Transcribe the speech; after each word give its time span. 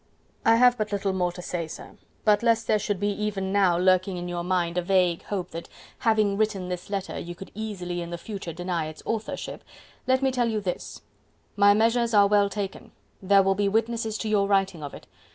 "I 0.43 0.55
have 0.55 0.79
but 0.79 0.91
little 0.91 1.13
more 1.13 1.31
to 1.31 1.43
say, 1.43 1.67
sir.... 1.67 1.91
But 2.25 2.41
lest 2.41 2.65
there 2.65 2.79
should 2.79 3.03
even 3.03 3.51
now 3.53 3.77
be 3.77 3.83
lurking 3.83 4.17
in 4.17 4.27
your 4.27 4.43
mind 4.43 4.79
a 4.79 4.81
vague 4.81 5.21
hope 5.21 5.51
that, 5.51 5.69
having 5.99 6.37
written 6.37 6.69
this 6.69 6.89
letter, 6.89 7.19
you 7.19 7.35
could 7.35 7.51
easily 7.53 8.01
in 8.01 8.09
the 8.09 8.17
future 8.17 8.51
deny 8.51 8.87
its 8.87 9.03
authorship, 9.05 9.63
let 10.07 10.23
me 10.23 10.31
tell 10.31 10.49
you 10.49 10.59
this: 10.59 11.03
my 11.55 11.75
measures 11.75 12.15
are 12.15 12.25
well 12.25 12.49
taken, 12.49 12.93
there 13.21 13.43
will 13.43 13.53
be 13.53 13.69
witnesses 13.69 14.17
to 14.17 14.27
your 14.27 14.47
writing 14.47 14.81
of 14.81 14.95
it.... 14.95 15.05